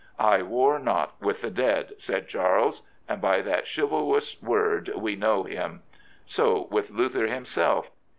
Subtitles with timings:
[0.33, 5.43] "I war not with the dead," said Charles, and by that chivalrous word we know
[5.43, 5.83] him.
[6.25, 7.91] So with Luther himself.